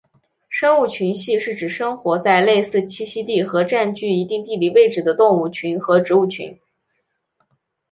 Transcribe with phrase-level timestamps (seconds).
[0.49, 6.59] 生物群系是指生活在类似栖息地和占据一定地理地区的动物群和植物群。